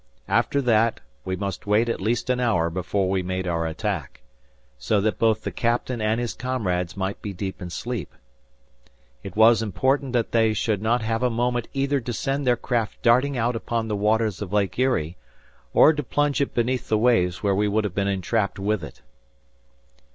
[0.27, 4.21] After that, we must wait at least an hour before we made our attack;
[4.79, 8.15] so that both the Captain and his comrades might be deep in sleep.
[9.21, 13.03] It was important that they should have not a moment either to send their craft
[13.03, 15.17] darting out upon the waters of Lake Erie,
[15.71, 19.03] or to plunge it beneath the waves where we would have been entrapped with it.